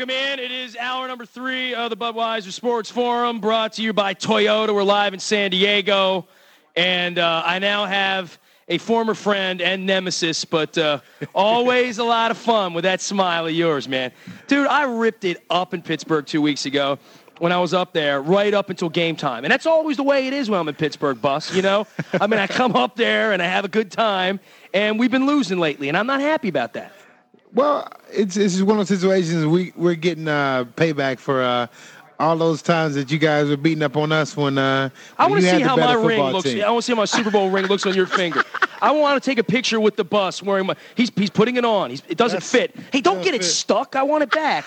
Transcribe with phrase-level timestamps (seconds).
[0.00, 0.38] Welcome in.
[0.38, 4.74] It is hour number three of the Budweiser Sports Forum, brought to you by Toyota.
[4.74, 6.26] We're live in San Diego,
[6.74, 11.00] and uh, I now have a former friend and nemesis, but uh,
[11.34, 14.10] always a lot of fun with that smile of yours, man.
[14.46, 16.98] Dude, I ripped it up in Pittsburgh two weeks ago
[17.36, 19.44] when I was up there, right up until game time.
[19.44, 21.86] And that's always the way it is when I'm in Pittsburgh, Bus, you know?
[22.18, 24.40] I mean, I come up there and I have a good time,
[24.72, 26.90] and we've been losing lately, and I'm not happy about that.
[27.52, 31.66] Well, it's it's one of those situations we we're getting uh, payback for uh,
[32.18, 34.58] all those times that you guys were beating up on us when.
[34.58, 36.50] Uh, I want to see how my ring looks.
[36.50, 36.62] Team.
[36.62, 38.44] I want to see how my Super Bowl ring looks on your finger.
[38.82, 40.76] I want to take a picture with the bus wearing my.
[40.94, 41.90] He's he's putting it on.
[41.90, 42.76] He's, it doesn't That's, fit.
[42.92, 43.50] Hey, don't get it fit.
[43.50, 43.96] stuck.
[43.96, 44.64] I want it back.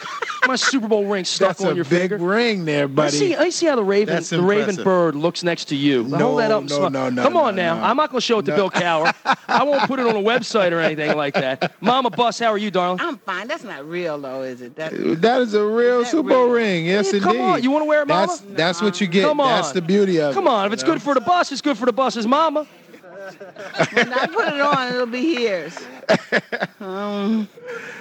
[0.47, 2.17] my Super Bowl ring stuck That's on your big finger.
[2.17, 3.07] ring there, buddy.
[3.07, 3.35] I see.
[3.35, 6.03] I see how the raven That's the raven bird looks next to you.
[6.03, 6.63] No, Hold that up.
[6.65, 7.23] No, no, no.
[7.23, 7.75] Come on no, now.
[7.75, 7.83] No.
[7.83, 8.57] I'm not going to show it to no.
[8.57, 9.13] Bill Cowher.
[9.47, 11.75] I won't put it on a website or anything like that.
[11.81, 12.99] Mama Bus, how are you, darling?
[13.01, 13.47] I'm fine.
[13.47, 14.75] That's not real though, is it?
[14.75, 16.85] That, uh, that is a real Super Bowl ring.
[16.85, 17.23] Yes, yeah, indeed.
[17.23, 17.63] Come on.
[17.63, 18.27] You want to wear it, Mama?
[18.27, 19.27] That's that's what you get.
[19.27, 19.61] Come on.
[19.61, 20.47] That's the beauty of Come it.
[20.47, 20.67] Come on.
[20.67, 22.67] If it's good for the bus, it's good for the bus's mama.
[23.93, 25.77] When I put it on, it'll be years.
[26.79, 27.47] Um,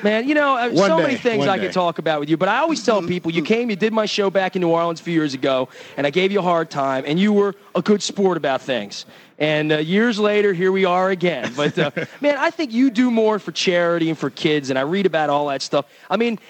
[0.02, 1.66] Man, you know, uh, One so day, many things one I day.
[1.66, 4.06] could talk about with you, but I always tell people you came, you did my
[4.06, 6.68] show back in New Orleans a few years ago, and I gave you a hard
[6.68, 9.06] time, and you were a good sport about things.
[9.38, 11.52] And uh, years later, here we are again.
[11.56, 14.82] But uh, man, I think you do more for charity and for kids, and I
[14.82, 15.86] read about all that stuff.
[16.10, 16.40] I mean,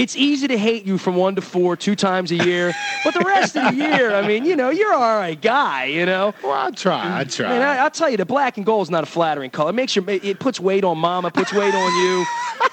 [0.00, 2.72] it's easy to hate you from one to four, two times a year,
[3.04, 6.06] but the rest of the year, I mean, you know, you're all right guy, you
[6.06, 6.32] know.
[6.42, 7.20] Well, I try.
[7.20, 7.50] I try.
[7.50, 9.70] Man, I, will tell you, the black and gold is not a flattering color.
[9.70, 12.24] It makes your, it puts weight on mama, puts weight on you.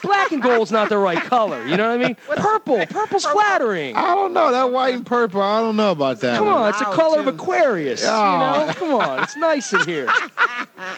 [0.01, 1.65] black and gold's not the right color.
[1.65, 2.15] You know what I mean?
[2.27, 3.95] Purple, purple's flattering.
[3.95, 5.41] I don't know that white and purple.
[5.41, 6.37] I don't know about that.
[6.37, 6.55] Come one.
[6.55, 8.01] on, it's the color of Aquarius.
[8.01, 10.07] You know, come on, it's nice in here.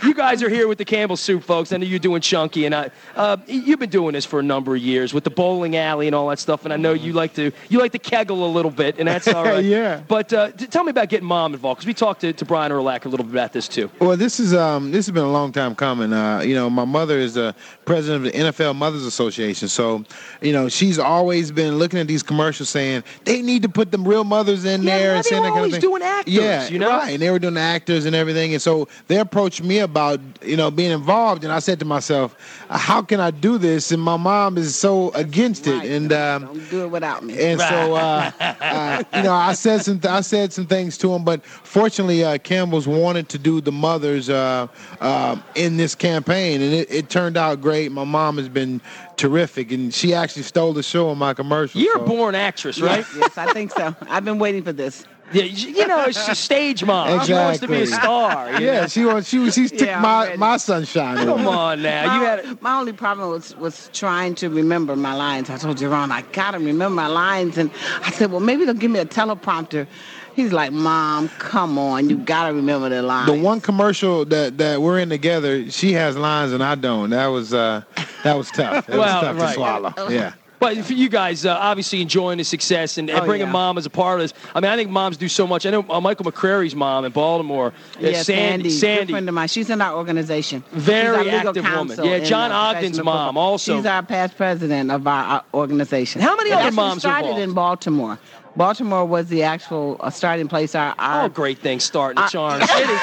[0.03, 1.71] You guys are here with the Campbell Soup, folks.
[1.71, 4.75] I know you're doing chunky, and I, uh, you've been doing this for a number
[4.75, 6.65] of years with the bowling alley and all that stuff.
[6.65, 9.27] And I know you like to you like to kegel a little bit, and that's
[9.33, 9.63] all right.
[9.63, 10.01] yeah.
[10.07, 12.71] But uh, t- tell me about getting mom involved, because we talked to, to Brian
[12.71, 13.89] Urlacher a little bit about this too.
[13.99, 16.11] Well, this is um this has been a long time coming.
[16.13, 17.55] Uh, you know, my mother is the
[17.85, 20.03] president of the NFL Mothers Association, so
[20.41, 23.97] you know she's always been looking at these commercials saying they need to put the
[23.97, 25.81] real mothers in Yeah, there and they saying were that kind of always thing.
[25.81, 26.89] doing actors, yeah, you know?
[26.89, 27.13] right.
[27.13, 30.69] And they were doing actors and everything, and so they approached me about you know
[30.71, 32.35] being involved, and I said to myself,
[32.69, 33.91] how can I do this?
[33.91, 35.83] And my mom is so against right.
[35.83, 37.39] it, and um, don't do it without me.
[37.39, 41.13] and so, uh, uh, you know, I said some, th- I said some things to
[41.13, 44.67] him, but fortunately, uh, Campbell's wanted to do the mothers uh,
[45.01, 47.91] uh, in this campaign, and it, it turned out great.
[47.91, 48.81] My mom has been
[49.17, 51.81] terrific, and she actually stole the show in my commercial.
[51.81, 52.05] You're so.
[52.05, 53.05] a born actress, right?
[53.15, 53.95] yes, I think so.
[54.01, 55.05] I've been waiting for this.
[55.31, 57.23] Yeah, you know, it's a stage mom.
[57.25, 58.51] She wants to be a star.
[58.59, 58.87] you Yeah, know?
[58.87, 59.29] she wants.
[59.29, 61.17] She she took Yeah, my my sunshine.
[61.17, 62.61] Come on now, my, you had.
[62.61, 65.49] my only problem was was trying to remember my lines.
[65.49, 67.69] I told Jerome I gotta remember my lines, and
[68.03, 69.87] I said, well, maybe they'll give me a teleprompter.
[70.35, 73.29] He's like, Mom, come on, you gotta remember the lines.
[73.29, 77.09] The one commercial that, that we're in together, she has lines and I don't.
[77.09, 77.81] That was uh,
[78.23, 78.87] that was tough.
[78.87, 79.47] That Well, was tough right.
[79.49, 80.09] to swallow.
[80.09, 80.33] Yeah.
[80.59, 83.53] But for you guys, uh, obviously enjoying the success and, and Oh, bringing yeah.
[83.53, 84.33] mom as a part of this.
[84.53, 85.65] I mean, I think moms do so much.
[85.65, 89.35] I know uh, Michael McCrary's mom in Baltimore, uh, Yeah, Sandy, Sandy, Sandy, friend of
[89.35, 89.47] mine.
[89.47, 90.63] She's in our organization.
[90.71, 91.97] Very our active woman.
[92.03, 93.77] Yeah, John Ogden's mom also.
[93.77, 96.21] She's our past president of our, our organization.
[96.21, 97.41] How many other moms are started involved?
[97.41, 98.19] in Baltimore.
[98.55, 100.75] Baltimore was the actual uh, starting place.
[100.75, 102.83] Our, our, Oh, great thing starting at Charm City.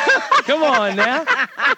[0.45, 1.25] Come on now.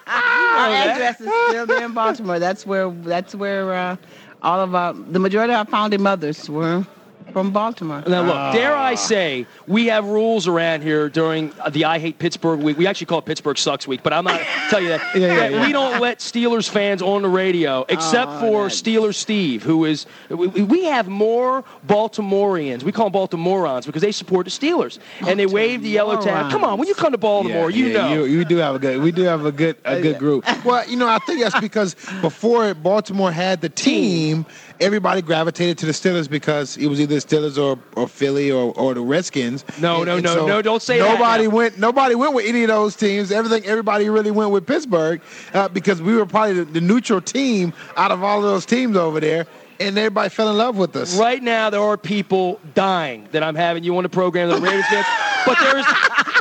[0.09, 2.39] our address is still there in Baltimore.
[2.39, 3.97] That's where that's where uh,
[4.43, 6.87] all of our the majority of our founding mothers were
[7.33, 8.03] from Baltimore.
[8.07, 8.53] Now, look, ah.
[8.53, 12.79] dare I say, we have rules around here during the I Hate Pittsburgh week.
[12.79, 14.41] We actually call it Pittsburgh Sucks week, but I'm not
[14.71, 15.15] tell you that.
[15.15, 15.67] Yeah, yeah, yeah.
[15.67, 19.63] We don't let Steelers fans on the radio ah, except Oh, for that- Steelers Steve,
[19.63, 20.07] who is.
[20.29, 22.83] We, we have more Baltimoreans.
[22.83, 26.51] We call them Baltimoreans because they support the Steelers and they wave the yellow tag.
[26.51, 28.13] Come on, when you come to Baltimore, you know.
[28.13, 29.03] You, you do have a good.
[29.03, 30.45] We do have a good a good group.
[30.65, 34.47] Well, you know, I think that's because before Baltimore had the team,
[34.81, 38.95] everybody gravitated to the Steelers because it was either Steelers or, or Philly or, or
[38.95, 39.65] the Redskins.
[39.81, 41.51] No, And- no, and no, no, don't say nobody now.
[41.55, 41.79] went.
[41.79, 43.31] Nobody went with any of those teams.
[43.33, 43.65] Everything.
[43.65, 45.21] Everybody really went with Pittsburgh
[45.55, 48.97] uh, because we were probably the, the neutral team out of all of those teams
[48.97, 49.47] over there,
[49.81, 51.19] and everybody fell in love with us.
[51.19, 54.85] Right now, there are people dying that I'm having you on the program, the fans.
[55.47, 55.87] But there's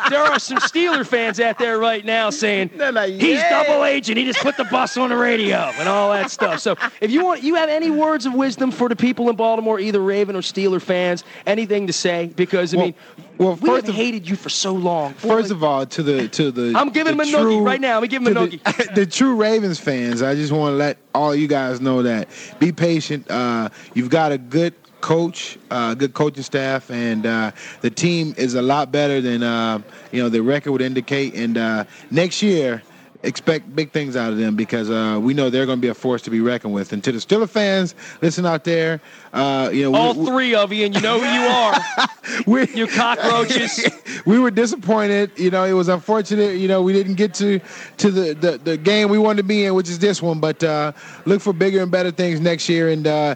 [0.10, 3.84] there are some Steeler fans out there right now saying They're like, he's "Yeah." double
[3.86, 4.18] agent.
[4.18, 6.60] He just put the bus on the radio and all that stuff.
[6.60, 9.80] So if you want, you have any words of wisdom for the people in Baltimore,
[9.80, 12.32] either Raven or Steeler fans, anything to say?
[12.36, 12.96] Because I Well- mean,
[13.38, 15.14] well, we have first of- hated you for so long.
[15.14, 17.80] First of all, to the to the I'm giving the him a noogie true- right
[17.82, 17.96] now.
[18.00, 20.78] Let me give him a to the, the true Ravens fans, I just want to
[20.78, 22.28] let all you guys know that
[22.60, 23.30] be patient.
[23.30, 27.52] Uh, you've got a good coach, uh, good coaching staff, and uh,
[27.82, 31.34] the team is a lot better than uh, you know the record would indicate.
[31.36, 32.82] And uh, next year,
[33.24, 35.94] expect big things out of them because uh, we know they're going to be a
[35.94, 36.94] force to be reckoned with.
[36.94, 39.02] And to the Steeler fans, listen out there,
[39.34, 42.08] uh, you know, all we, three of you, and you know who you are.
[42.48, 43.88] we, you cockroaches.
[44.26, 45.32] we were disappointed.
[45.36, 46.58] You know, it was unfortunate.
[46.58, 47.60] You know, we didn't get to
[47.98, 50.40] to the the, the game we wanted to be in, which is this one.
[50.40, 50.92] But uh,
[51.26, 53.36] look for bigger and better things next year, and uh,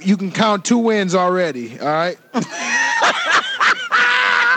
[0.00, 1.78] you can count two wins already.
[1.78, 2.18] All right.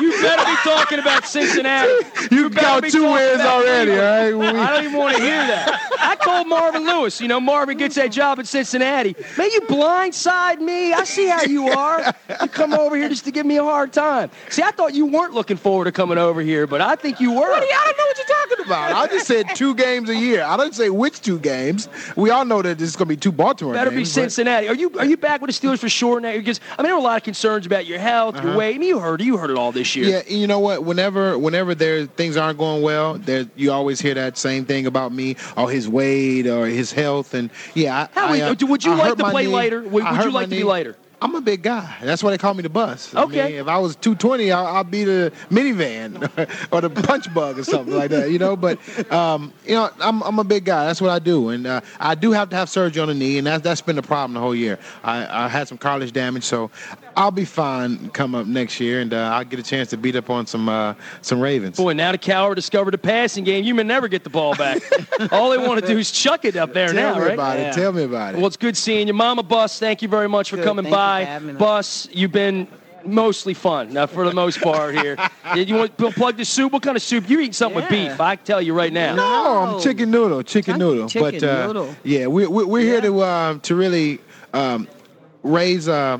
[0.01, 1.91] You better be talking about Cincinnati.
[2.31, 4.33] You, you got two wins already, all right?
[4.33, 5.89] We, I don't even want to hear that.
[5.99, 7.21] I told Marvin Lewis.
[7.21, 9.15] You know, Marvin gets that job in Cincinnati.
[9.37, 10.93] Man, you blindside me.
[10.93, 12.15] I see how you are.
[12.41, 14.31] You come over here just to give me a hard time.
[14.49, 17.33] See, I thought you weren't looking forward to coming over here, but I think you
[17.33, 17.45] were.
[17.45, 18.30] I don't know what you're talking
[18.71, 18.91] about.
[18.93, 20.43] I just said two games a year.
[20.43, 21.89] I didn't say which two games.
[22.15, 24.01] We all know that this is going to be two Baltimore Better games.
[24.01, 24.67] be Cincinnati.
[24.67, 26.33] Are you are you back with the Steelers for sure now?
[26.35, 28.57] Because I mean, there were a lot of concerns about your health, your Uh-huh.
[28.57, 28.75] weight.
[28.75, 30.07] I mean, you heard you heard it all this year.
[30.07, 30.83] Yeah, you know what?
[30.83, 35.11] Whenever whenever there things aren't going well, there you always hear that same thing about
[35.11, 38.07] me or his weight or his health, and yeah.
[38.15, 39.53] I, How I, would- uh, would you I like to play knee.
[39.53, 39.81] lighter?
[39.81, 40.95] Would- would you like to be lighter?
[41.23, 41.97] I'm a big guy.
[42.01, 43.13] That's why they call me the bus.
[43.13, 43.49] I Okay.
[43.51, 46.17] mean, if I was 220, I'll, I'll be the minivan
[46.71, 48.55] or the punch bug or something like that, you know.
[48.55, 48.79] But
[49.11, 50.85] um, you know, I'm I'm a big guy.
[50.85, 53.37] That's what I do, and uh, I do have to have surgery on the knee,
[53.37, 54.79] and that that's been the problem the whole year.
[55.03, 56.71] I, I had some cartilage damage, so
[57.15, 60.15] I'll be fine come up next year, and uh, I'll get a chance to beat
[60.15, 61.77] up on some uh, some Ravens.
[61.77, 63.63] Boy, now the Cowher discovered the passing game.
[63.65, 64.81] You may never get the ball back.
[65.31, 67.33] all they want to do is chuck it up there Tell now, me right?
[67.33, 67.73] about it.
[67.73, 68.37] Tell me about it.
[68.37, 69.77] Well, it's good seeing you, Mama Bus.
[69.79, 70.65] Thank you very much for Good.
[70.65, 71.57] coming Thank you by, for.
[71.59, 72.07] Bus.
[72.11, 72.67] You've been
[73.03, 75.17] mostly fun now for the most part here.
[75.55, 76.71] Did you want to plug the soup?
[76.71, 77.27] What kind of soup?
[77.29, 78.19] You're eating something with beef.
[78.21, 79.15] I can tell you right now.
[79.15, 81.09] No, I'm chicken noodle, chicken Chicken- noodle.
[81.09, 81.95] chicken but uh, noodle.
[82.03, 83.01] yeah, we, we, we're here Yeah.
[83.01, 84.19] to um, to really
[84.53, 84.87] um,
[85.43, 86.19] raise uh,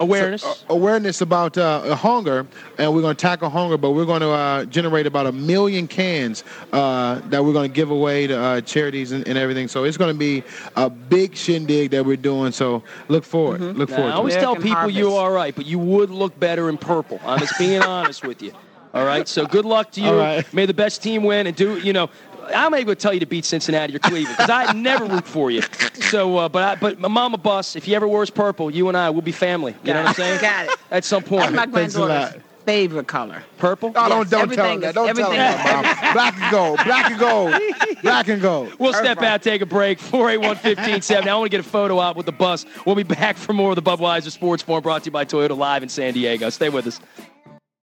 [0.00, 0.42] Awareness.
[0.42, 2.46] so, uh, awareness about uh, hunger,
[2.78, 3.76] and we're going to tackle hunger.
[3.76, 6.42] But we're going to uh, generate about a million cans
[6.72, 9.68] uh, that we're going to give away to uh, charities and, and everything.
[9.68, 10.42] So it's going to be
[10.76, 12.52] a big shindig that we're doing.
[12.52, 13.60] So look forward.
[13.60, 14.10] Look Now, forward.
[14.12, 17.20] I always tell American people you're right, but you would look better in purple.
[17.24, 18.52] I'm just being honest with you.
[18.92, 19.28] All right.
[19.28, 20.08] So good luck to you.
[20.08, 20.52] All right.
[20.52, 22.10] May the best team win and do you know.
[22.54, 25.50] I'm able to tell you to beat Cincinnati or Cleveland because I never root for
[25.50, 25.62] you.
[25.94, 27.76] So, uh, but I, but my mama bus.
[27.76, 29.74] If he ever wears purple, you and I will be family.
[29.84, 30.40] You know what I'm saying?
[30.40, 30.78] Got it.
[30.90, 31.52] At some point.
[31.52, 32.08] That's my Thanks a lot.
[32.08, 33.42] granddaughter's favorite color.
[33.58, 33.88] Purple.
[33.96, 34.88] Oh, don't don't tell everything him that.
[34.90, 36.12] is- Don't tell him everything that, Mom.
[36.12, 36.80] Black and gold.
[36.84, 37.54] Black and gold.
[38.02, 38.74] Black and gold.
[38.78, 39.98] We'll step out, take a break.
[39.98, 41.28] 481 1570.
[41.28, 42.66] I want to get a photo out with the bus.
[42.84, 45.56] We'll be back for more of the Budweiser Sports Forum brought to you by Toyota
[45.56, 46.50] Live in San Diego.
[46.50, 47.00] Stay with us.